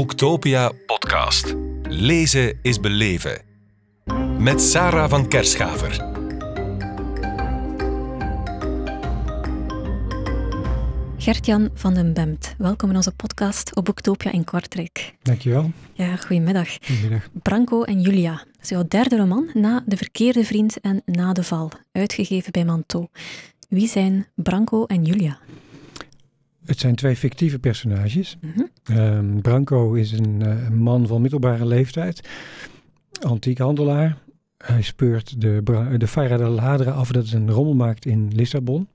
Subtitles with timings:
[0.00, 1.54] Boektopia podcast.
[1.82, 3.42] Lezen is beleven.
[4.38, 5.90] Met Sarah van Kerschaver.
[11.16, 15.14] Gert-Jan van den Bemt, welkom in onze podcast op Boektopia in Kortrijk.
[15.22, 15.70] Dankjewel.
[15.92, 16.68] Ja, goedemiddag.
[16.80, 17.28] Goedemiddag.
[17.42, 18.32] Branco en Julia.
[18.32, 22.64] Dat is jouw derde roman na De Verkeerde Vriend en Na de Val, uitgegeven bij
[22.64, 23.06] Manteau.
[23.68, 25.38] Wie zijn Branco en Julia?
[26.64, 28.38] Het zijn twee fictieve personages.
[28.84, 32.28] Ehm, Branco is een eh, man van middelbare leeftijd,
[33.20, 34.18] antiekhandelaar.
[34.56, 35.62] Hij speurt de,
[35.98, 38.88] de Farra de Ladra af, dat is een rommelmarkt in Lissabon.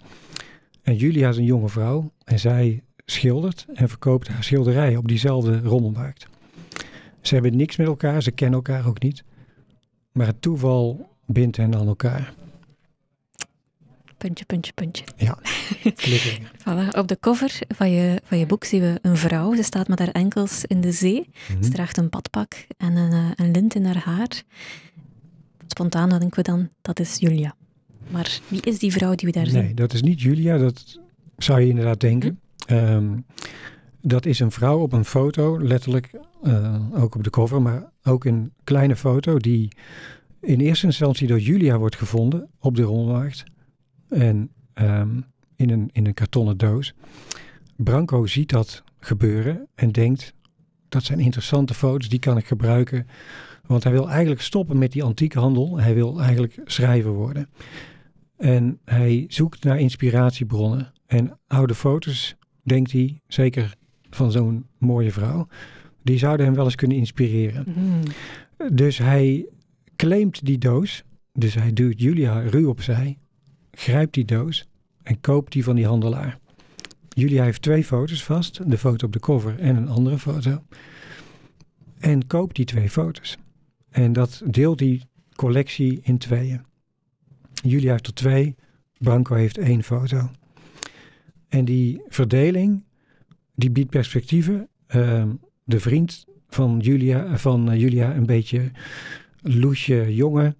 [0.81, 5.59] En Julia is een jonge vrouw en zij schildert en verkoopt haar schilderijen op diezelfde
[5.59, 6.27] rommelmarkt.
[7.21, 9.23] Ze hebben niks met elkaar, ze kennen elkaar ook niet.
[10.11, 12.33] Maar het toeval bindt hen aan elkaar.
[14.17, 15.03] Puntje, puntje, puntje.
[15.17, 15.37] Ja.
[16.63, 16.97] Voilà.
[16.97, 19.55] Op de cover van je, van je boek zien we een vrouw.
[19.55, 21.29] Ze staat met haar enkels in de zee.
[21.49, 21.63] Mhm.
[21.63, 24.43] Ze draagt een badpak en een, eh, een lint in haar haar.
[25.67, 27.55] Spontaan denken we dan, dat is Julia.
[28.09, 29.75] Maar wie is die vrouw die we daar Nee, zien?
[29.75, 30.99] dat is niet Julia, dat
[31.37, 32.39] zou je inderdaad denken.
[32.65, 33.17] Ehm,
[34.01, 36.11] dat is een vrouw op een foto, letterlijk
[36.43, 39.71] eh, ook op de cover, maar ook een kleine foto die
[40.41, 43.43] in eerste instantie door Julia wordt gevonden op de rommelmarkt.
[44.09, 45.21] En ehm,
[45.55, 46.93] in, een, in een kartonnen doos.
[47.75, 50.33] Branco ziet dat gebeuren en denkt,
[50.89, 53.07] dat zijn interessante foto's, die kan ik gebruiken.
[53.65, 55.79] Want hij wil eigenlijk stoppen met die antiekhandel.
[55.79, 57.49] Hij wil eigenlijk schrijver worden.
[58.37, 60.93] En hij zoekt naar inspiratiebronnen.
[61.05, 63.75] En oude foto's, denkt hij, zeker
[64.09, 65.47] van zo'n mooie vrouw,
[66.03, 67.65] die zouden hem wel eens kunnen inspireren.
[67.73, 68.01] Hmm.
[68.73, 69.45] Dus hij
[69.95, 71.03] claimt die doos.
[71.33, 73.17] Dus hij duwt Julia ruw opzij,
[73.75, 74.67] grijpt die doos
[75.03, 76.39] en koopt die van die handelaar.
[77.09, 80.63] Julia heeft twee foto's vast, de foto op de cover en een andere foto.
[81.99, 83.37] En koopt die twee foto's.
[83.89, 85.01] En dat deelt die
[85.35, 86.61] collectie in tweeën.
[87.53, 88.55] Julia heeft er twee,
[88.97, 90.29] Branco heeft één foto.
[91.47, 92.83] En die verdeling,
[93.55, 94.67] die biedt perspectieven.
[94.87, 95.29] Ehm,
[95.63, 98.71] de vriend van Julia, van eh, Julia, een beetje
[99.41, 100.55] loesje jongen,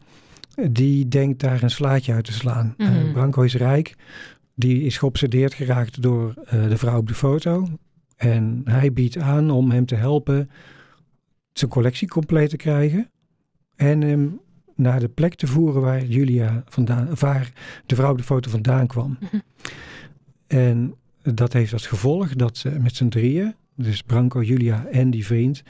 [0.72, 2.74] die denkt daar een slaatje uit te slaan.
[2.78, 2.92] Mhm.
[2.92, 3.96] Eh, Branco is rijk,
[4.56, 7.68] die is geobsedeerd geraakt door eh, de vrouw op de foto.
[8.16, 10.50] En hij biedt aan om hem te helpen
[11.54, 13.10] zijn collectie compleet te krijgen.
[13.76, 14.40] En hem
[14.76, 17.52] naar de plek te voeren waar Julia vandaan, waar
[17.86, 19.18] de vrouw op de foto vandaan kwam.
[19.20, 19.40] Mhm.
[20.48, 25.26] En dat heeft als gevolg dat ze met z'n drieën, dus Branco, Julia en die
[25.26, 25.64] vriend,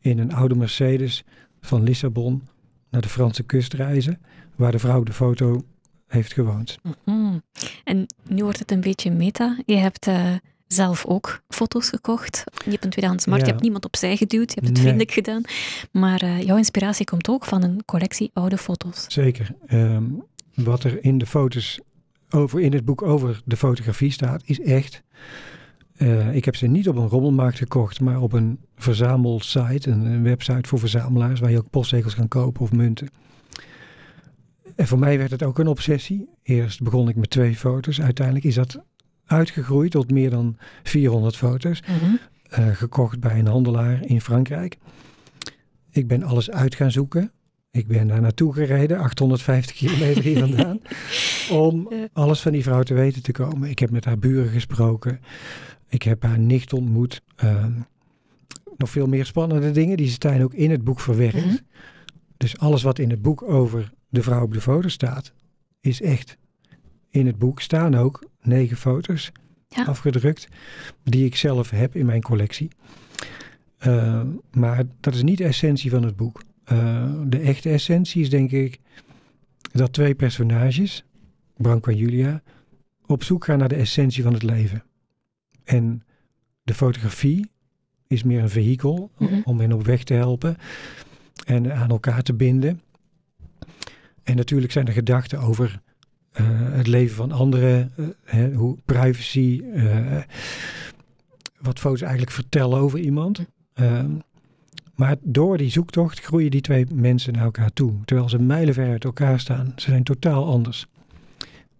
[0.00, 1.24] in een oude Mercedes
[1.60, 2.42] van Lissabon
[2.90, 4.20] naar de Franse kust reizen,
[4.56, 5.62] waar de vrouw de foto
[6.06, 6.78] heeft gewoond.
[7.04, 7.38] Mhm.
[7.84, 9.58] En nu wordt het een beetje meta.
[9.66, 10.32] Je hebt eh,
[10.66, 12.44] zelf ook foto's gekocht.
[12.64, 13.46] Je hebt een tweedehands markt, Ja.
[13.46, 14.82] je hebt niemand opzij geduwd, je hebt het Nee.
[14.82, 15.42] vriendelijk gedaan.
[15.92, 19.04] Maar eh, jouw inspiratie komt ook van een collectie oude foto's.
[19.08, 19.54] Zeker.
[19.66, 20.04] Ehm,
[20.54, 21.80] wat er in de foto's
[22.30, 25.02] over, in het boek over de fotografie staat, is echt.
[26.00, 30.22] Eh, ik heb ze niet op een rommelmarkt gekocht, maar op een verzamelsite, een, een
[30.22, 33.08] website voor verzamelaars, waar je ook postzegels kan kopen of munten.
[34.76, 36.28] En voor mij werd het ook een obsessie.
[36.42, 38.00] Eerst begon ik met twee foto's.
[38.00, 38.82] Uiteindelijk is dat
[39.26, 41.82] uitgegroeid tot meer dan 400 foto's.
[41.82, 42.14] Mhm.
[42.48, 44.78] eh, gekocht bij een handelaar in Frankrijk.
[45.90, 47.32] Ik ben alles uit gaan zoeken.
[47.70, 50.80] Ik ben daar naartoe gereden, 850 kilometer hier vandaan,
[51.66, 53.70] om alles van die vrouw te weten te komen.
[53.70, 55.20] Ik heb met haar buren gesproken.
[55.90, 57.22] Ik heb haar nicht ontmoet.
[57.36, 57.72] Ehm,
[58.76, 61.44] nog veel meer spannende dingen, die staan ook in het boek verwerkt.
[61.46, 61.56] Mhm.
[62.36, 65.32] Dus alles wat in het boek over de vrouw op de foto staat,
[65.80, 66.38] is echt.
[67.10, 69.32] In het boek staan ook negen foto's
[69.68, 69.84] Ja.
[69.84, 70.48] afgedrukt,
[71.04, 72.70] die ik zelf heb in mijn collectie.
[73.86, 74.22] Uh,
[74.52, 76.42] maar dat is niet de essentie van het boek.
[76.72, 78.78] Uh, de echte essentie is denk ik
[79.72, 81.04] dat twee personages,
[81.56, 82.42] Branco en Julia,
[83.06, 84.82] op zoek gaan naar de essentie van het leven.
[85.64, 86.02] En
[86.62, 87.50] de fotografie
[88.06, 89.40] is meer een vehikel Mhm.
[89.44, 90.56] om hen op weg te helpen
[91.46, 92.80] en aan elkaar te binden.
[94.22, 95.80] En natuurlijk zijn er gedachten over
[96.40, 100.16] uh, het leven van anderen, uh, hè, hoe privacy, uh,
[101.60, 103.44] wat foto's eigenlijk vertellen over iemand.
[103.74, 104.04] Uh,
[104.94, 109.04] maar door die zoektocht groeien die twee mensen naar elkaar toe, terwijl ze mijlenver uit
[109.04, 109.72] elkaar staan.
[109.76, 110.86] Ze zijn totaal anders.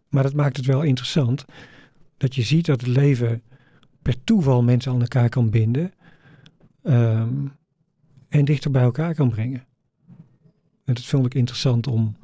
[0.09, 1.45] Maar dat maakt het wel interessant
[2.17, 3.43] dat je ziet dat het leven
[4.11, 5.93] per toeval mensen aan elkaar kan binden
[6.83, 7.53] um,
[8.29, 9.65] en dichter bij elkaar kan brengen.
[10.85, 12.17] En dat vond ik interessant om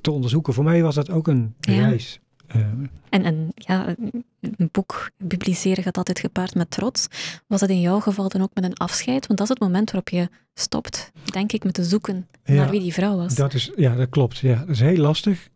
[0.00, 0.54] te onderzoeken.
[0.54, 1.72] Voor mij was dat ook een Ja.
[1.88, 2.60] reis Eh,
[3.08, 4.24] En, en ja, een-
[4.72, 7.06] boek publiceren gaat altijd gepaard met trots.
[7.46, 9.26] Was dat in jouw geval dan ook met een afscheid?
[9.26, 12.70] Want dat is het moment waarop je stopt, denk ik, met te zoeken Ja, naar
[12.70, 13.34] wie die vrouw was.
[13.34, 14.38] Dat is, ja, dat klopt.
[14.38, 14.54] Ja.
[14.58, 15.48] Dat is heel lastig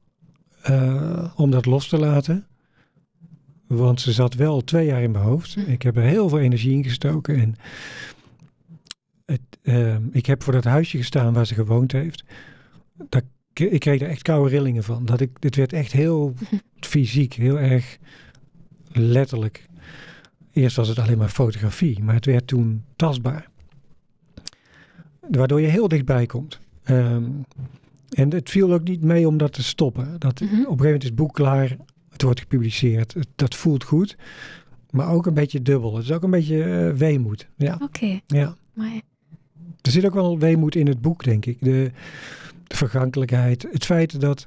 [0.62, 2.46] eh, om dat los te laten.
[3.68, 5.54] Want ze zat wel twee jaar in mijn hoofd.
[5.54, 5.60] Hm.
[5.60, 7.36] Ik heb er heel veel energie in gestoken.
[7.40, 7.56] En
[9.26, 12.24] het, eh, ik heb voor dat huisje gestaan waar ze gewoond heeft.
[13.08, 13.22] Dat,
[13.52, 15.04] ik kreeg er echt koude rillingen van.
[15.04, 16.34] Dat ik, dit werd echt heel
[16.80, 17.98] fysiek, heel erg
[18.92, 19.66] letterlijk.
[20.52, 23.48] Eerst was het alleen maar fotografie, maar het werd toen tastbaar.
[25.20, 26.60] Waardoor je heel dichtbij komt.
[26.82, 27.24] Ehm,
[28.08, 30.16] en het viel ook niet mee om dat te stoppen.
[30.18, 30.44] Dat, Mhm.
[30.44, 31.76] Op een gegeven moment is het boek klaar,
[32.18, 33.14] het wordt gepubliceerd.
[33.34, 34.16] Dat voelt goed,
[34.90, 35.94] maar ook een beetje dubbel.
[35.96, 37.48] Het is ook een beetje eh, weemoed.
[37.56, 38.56] Ja, Oké, ja.
[38.74, 39.00] maar
[39.80, 41.56] Er zit ook wel weemoed in het boek, denk ik.
[41.60, 41.90] De,
[42.66, 43.66] de vergankelijkheid.
[43.72, 44.46] Het feit dat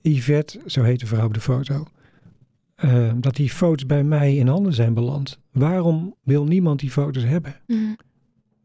[0.00, 1.86] Yvette, zo heet de vrouw op de foto,
[2.74, 5.38] eh, dat die foto's bij mij in handen zijn beland.
[5.52, 7.54] Waarom wil niemand die foto's hebben?
[7.66, 7.96] mm,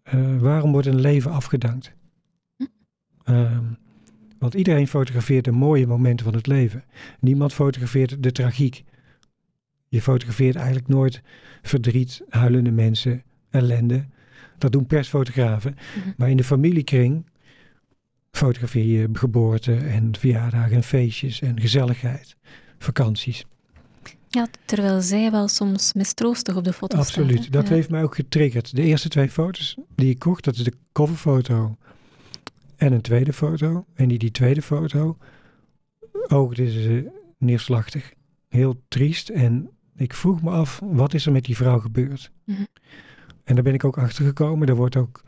[0.03, 1.93] Eh, waarom wordt een leven afgedankt?
[3.23, 3.63] Ehm,
[4.39, 6.83] want iedereen fotografeert de mooie momenten van het leven.
[7.19, 8.83] Niemand fotografeert de tragiek.
[9.87, 11.21] Je fotografeert eigenlijk nooit
[11.61, 14.05] verdriet, huilende mensen, ellende.
[14.57, 15.75] Dat doen persfotografen.
[15.97, 16.09] Mhm.
[16.17, 17.25] Maar in de familiekring
[18.31, 22.35] fotografeer je geboorte en verjaardagen en feestjes en gezelligheid,
[22.77, 23.45] vakanties.
[24.29, 26.97] ja, terwijl zij wel soms mistroostig op de foto.
[26.97, 27.51] Absoluut.
[27.51, 27.73] Dat Ja.
[27.73, 28.75] heeft mij ook getriggerd.
[28.75, 31.77] De eerste twee foto's die ik kocht, dat is de coverfoto
[32.77, 33.85] en een tweede foto.
[33.93, 35.17] En die, die tweede foto,
[36.27, 37.03] ook dit is
[37.37, 38.13] neerslachtig,
[38.49, 39.29] heel triest.
[39.29, 42.31] En ik vroeg me af, wat is er met die vrouw gebeurd?
[42.43, 42.61] Mhm.
[43.43, 44.67] En daar ben ik ook achter gekomen.
[44.67, 45.21] Daar wordt ook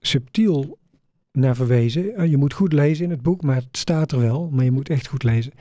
[0.00, 0.78] subtiel
[1.32, 2.14] naar verwezen.
[2.14, 4.50] Eh, Je moet goed lezen in het boek, maar het staat er wel.
[4.50, 5.52] Maar je moet echt goed lezen.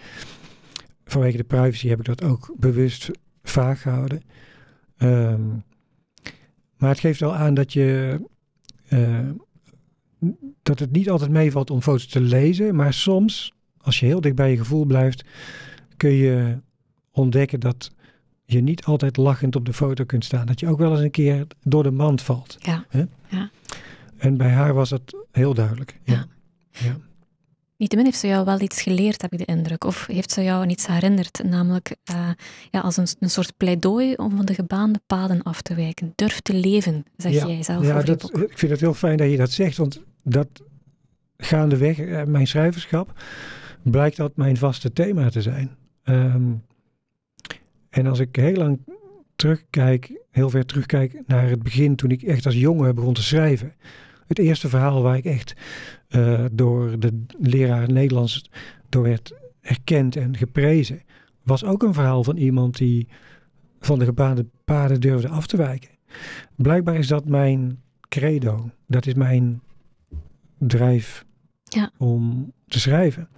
[1.05, 3.09] Vanwege de privacy heb ik dat ook bewust
[3.43, 4.21] vaag gehouden.
[4.97, 5.47] Ehm,
[6.77, 8.19] maar het geeft wel aan dat je.
[8.87, 9.29] eh,
[10.63, 12.75] dat het niet altijd meevalt om foto's te lezen.
[12.75, 15.23] Maar soms, als je heel dicht bij je gevoel blijft,
[15.97, 16.57] kun je
[17.11, 17.91] ontdekken dat
[18.45, 20.45] je niet altijd lachend op de foto kunt staan.
[20.45, 22.55] Dat je ook wel eens een keer door de mand valt.
[22.59, 22.85] Ja.
[22.89, 23.03] Hè?
[23.29, 23.49] Ja.
[24.17, 25.99] En bij haar was het heel duidelijk.
[26.03, 26.25] Ja.
[26.71, 26.97] ja.
[27.77, 29.83] Niettemin heeft ze jou wel iets geleerd, heb ik de indruk.
[29.83, 32.29] Of heeft ze jou iets herinnerd, namelijk eh,
[32.71, 36.13] ja, als een, een soort pleidooi om van de gebaande paden af te wijken.
[36.15, 39.29] Durf te leven, zeg Ja, jij zelf Ja, dat, ik vind het heel fijn dat
[39.29, 40.47] je dat zegt, want dat
[41.37, 43.21] gaandeweg eh, mijn schrijverschap
[43.81, 45.77] blijkt dat mijn vaste thema te zijn.
[46.03, 46.53] Ehm,
[47.89, 48.79] en als ik heel lang
[49.35, 53.73] terugkijk, heel ver terugkijk naar het begin toen ik echt als jongen begon te schrijven.
[54.27, 55.53] Het eerste verhaal waar ik echt
[56.07, 58.49] eh, door de leraar Nederlands
[58.89, 61.01] door werd erkend en geprezen,
[61.43, 63.07] was ook een verhaal van iemand die
[63.79, 65.89] van de gebaande paden durfde af te wijken.
[66.55, 68.69] Blijkbaar is dat mijn credo.
[68.87, 69.61] Dat is mijn
[70.57, 71.25] drijf
[71.63, 71.91] Ja.
[71.97, 73.29] om te schrijven.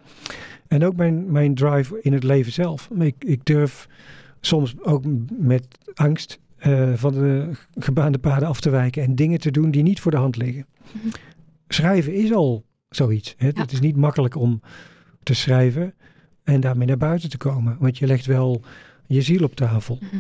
[0.68, 2.90] En ook mijn, mijn drive in het leven zelf.
[3.00, 3.88] Ik, ik durf
[4.40, 5.04] soms ook
[5.38, 9.84] met angst eh, van de gebaande paden af te wijken en dingen te doen die
[9.84, 10.66] niet voor de hand liggen.
[10.92, 11.08] Mhm.
[11.68, 13.34] Schrijven is al zoiets.
[13.38, 13.48] Hè?
[13.48, 13.62] Ja.
[13.62, 14.62] Het is niet makkelijk om
[15.24, 15.94] te schrijven
[16.44, 17.78] en daarmee naar buiten te komen.
[17.80, 18.62] Want je legt wel
[19.08, 19.98] je ziel op tafel.
[20.02, 20.16] Mhm.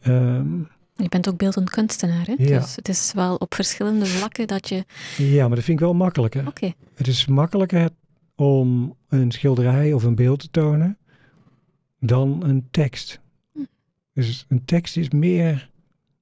[0.00, 0.58] Ehm,
[0.96, 2.34] Je bent ook beeldend kunstenaar, hè?
[2.38, 2.58] Ja.
[2.58, 4.84] dus het is wel op verschillende vlakken dat je...
[5.16, 6.46] ja, maar dat vind ik wel makkelijker.
[6.46, 7.90] Oké, Het is makkelijker
[8.34, 10.98] om een schilderij of een beeld te tonen
[12.00, 13.20] dan een tekst.
[14.14, 15.70] Dus een tekst is meer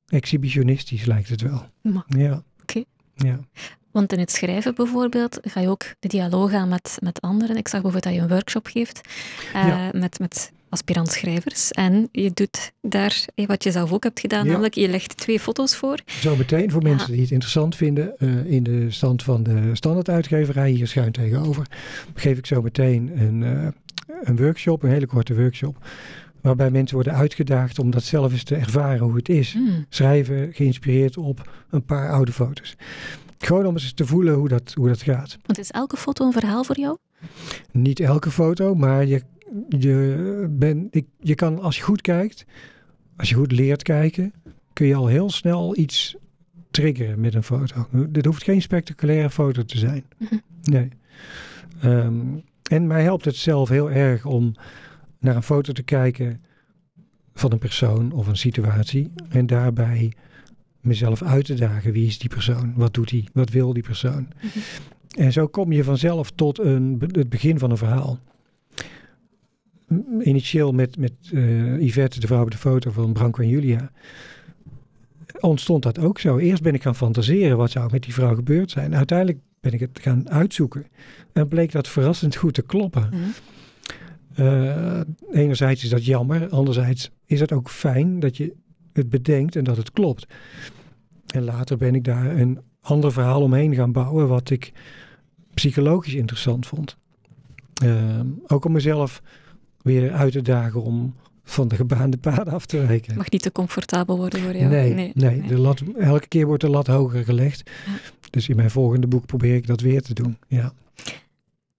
[0.09, 1.67] exhibitionistisch, lijkt het wel.
[1.83, 2.43] Maar- Ja.
[2.63, 2.83] Oké.
[3.15, 3.39] Ja.
[3.91, 7.57] want in het schrijven bijvoorbeeld ga je ook de dialoog aan met, met anderen.
[7.57, 9.01] Ik zag bijvoorbeeld dat je een workshop geeft
[9.55, 9.91] eh, Ja.
[9.95, 11.71] met, met aspirant-schrijvers.
[11.71, 14.51] En je doet daar eh, wat je zelf ook hebt gedaan, Ja.
[14.51, 15.99] namelijk je legt twee foto's voor.
[16.07, 16.89] Zo meteen voor Ja.
[16.89, 21.67] mensen die het interessant vinden, eh, in de stand van de standaarduitgeverij hier schuin tegenover,
[22.15, 23.43] geef ik zo meteen een,
[24.23, 25.87] een workshop, een hele korte workshop,
[26.43, 29.53] waarbij mensen worden uitgedaagd om dat zelf eens te ervaren hoe het is.
[29.53, 29.87] Hmm.
[29.89, 32.77] schrijven geïnspireerd op een paar oude foto's.
[33.39, 35.39] Gewoon om eens te voelen hoe dat, hoe dat gaat.
[35.47, 36.97] Want is elke foto een verhaal voor jou?
[37.73, 39.23] Niet elke foto, maar je,
[39.69, 42.45] je, ben, ik, je kan als je goed kijkt,
[43.17, 44.33] als je goed leert kijken,
[44.73, 46.17] kun je al heel snel iets
[46.71, 47.87] triggeren met een foto.
[48.09, 50.05] Dit hoeft geen spectaculaire foto te zijn.
[50.19, 50.35] Mhm.
[50.63, 50.89] Nee.
[51.81, 52.21] Ehm,
[52.71, 54.55] en mij helpt het zelf heel erg om
[55.21, 56.45] naar een foto te kijken
[57.35, 60.13] van een persoon of een situatie en daarbij
[60.81, 61.93] mezelf uit te dagen.
[61.93, 62.73] Wie is die persoon?
[62.77, 63.29] Wat doet hij?
[63.33, 64.29] Wat wil die persoon?
[64.41, 64.59] Mhm.
[65.11, 68.19] En zo kom je vanzelf tot een, het begin van een verhaal.
[70.23, 73.91] initieel met, met uh, Yvette, de vrouw op de foto van Branko en Julia,
[75.41, 76.39] ontstond dat ook zo.
[76.39, 78.97] Eerst ben ik gaan fantaseren wat zou met die vrouw gebeurd zijn.
[78.97, 80.87] Uiteindelijk ben ik het gaan uitzoeken.
[81.33, 83.09] En bleek dat verrassend goed te kloppen.
[83.13, 83.33] Mm.
[84.39, 88.53] Uh, enerzijds is dat jammer, anderzijds is het ook fijn dat je
[88.93, 90.27] het bedenkt en dat het klopt.
[91.27, 94.73] En later ben ik daar een ander verhaal omheen gaan bouwen, wat ik
[95.55, 96.97] psychologisch interessant vond.
[97.85, 99.23] Uh, ook om mezelf
[99.83, 103.17] weer uit te dagen om van de gebaande paden af te wijken.
[103.17, 104.71] Mag niet te comfortabel worden voor jou.
[104.71, 105.43] Nee, nee, nee.
[105.43, 107.71] De lat, elke keer wordt de lat hoger gelegd.
[108.31, 110.37] Dus in mijn volgende boek probeer ik dat weer te doen.
[110.49, 110.73] Ja.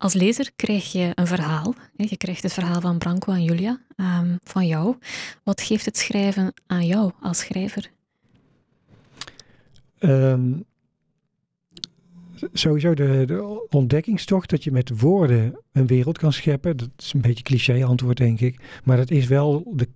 [0.01, 1.73] Als lezer krijg je een verhaal.
[1.95, 4.95] Je krijgt het verhaal van Branco en Julia, um, van jou.
[5.43, 7.91] Wat geeft het schrijven aan jou als schrijver?
[9.99, 10.65] Um,
[12.53, 16.77] sowieso de, de, ontdekkingstocht dat je met woorden een wereld kan scheppen.
[16.77, 18.59] Dat is een beetje cliché antwoord, denk ik.
[18.83, 19.87] Maar dat is wel de,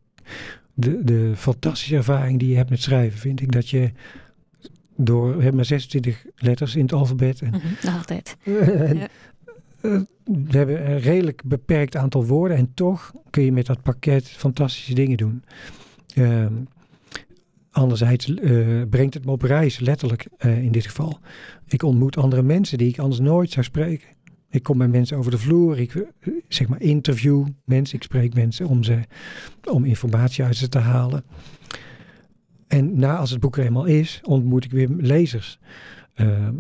[0.74, 3.52] de, de fantastische ervaring die je hebt met schrijven, vind ik.
[3.52, 3.92] Dat je
[4.96, 7.42] door, we hebben maar 26 letters in het alfabet.
[7.42, 8.38] En, mm -hmm, altijd.
[8.44, 9.08] en, ja.
[9.86, 14.28] Uh, we hebben een redelijk beperkt aantal woorden en toch kun je met dat pakket
[14.28, 15.44] fantastische dingen doen.
[16.16, 16.46] Uh,
[17.76, 21.20] Anderzijds uh, brengt het me op reis, letterlijk uh, in dit geval.
[21.68, 24.08] Ik ontmoet andere mensen die ik anders nooit zou spreken.
[24.50, 26.08] Ik kom bij mensen over de vloer, ik
[26.48, 29.00] zeg maar interview mensen, ik spreek mensen om, ze,
[29.72, 31.24] om informatie uit ze te halen.
[32.68, 35.60] En na als het boek er eenmaal is, ontmoet ik weer lezers.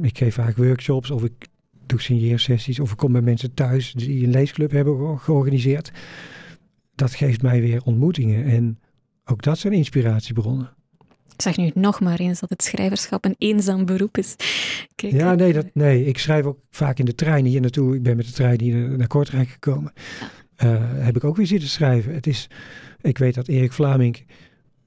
[0.01, 1.47] ik geef vaak workshops of ik
[1.85, 5.91] doe signeersessies of ik kom bij mensen thuis die een leesclub hebben georganiseerd.
[6.95, 8.79] Dat geeft mij weer ontmoetingen en
[9.25, 10.73] ook dat zijn inspiratiebronnen.
[11.33, 14.35] Ik zeg nu nog maar eens dat het schrijverschap een eenzaam beroep is.
[14.95, 17.95] Kijk, ja, nee, dat, nee, ik schrijf ook vaak in de trein hier naartoe.
[17.95, 19.93] Ik ben met de trein hier naar Kortrijk gekomen.
[20.19, 20.29] Ja.
[20.63, 22.13] Uh, heb ik ook weer zitten schrijven.
[22.13, 22.49] Het is,
[23.01, 24.25] ik weet dat Erik Vlaming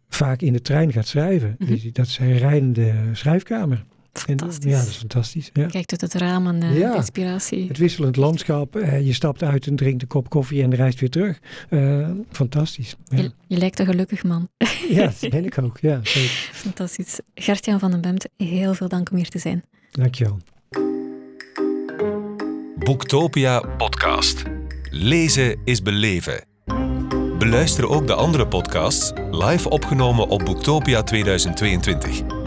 [0.09, 1.55] vaak in de trein gaat schrijven.
[1.59, 1.93] Mm -hmm.
[1.93, 3.85] Dat is zijn rijdende schrijfkamer.
[4.21, 4.73] Fantastisch.
[4.73, 5.51] ja, dat is fantastisch.
[5.53, 5.67] Ja.
[5.67, 7.69] Kijkt uit het raam en uh, ja, inspiratie.
[7.69, 8.77] Het wisselend landschap.
[8.77, 11.39] Uh, je stapt uit en drinkt een kop koffie en reist weer terug.
[11.71, 12.97] Uh, fantastisch.
[13.05, 13.17] Ja.
[13.17, 14.49] Je, je, lijkt een gelukkig man.
[14.89, 15.79] ja, dat ben ik ook.
[15.81, 16.51] Ja, zeker.
[16.53, 17.21] Fantastisch.
[17.35, 19.65] Gertjan van den Bemt, heel veel dank om hier te zijn.
[19.91, 20.39] Dankjewel.
[22.79, 24.43] Boektopia podcast.
[24.91, 26.45] Lezen is beleven.
[27.39, 32.38] Beluister ook de andere podcasts live opgenomen op Boektopia 2022.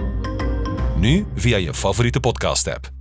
[1.01, 3.00] Nu via je favoriete podcast-app.